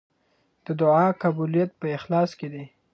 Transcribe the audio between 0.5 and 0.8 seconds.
د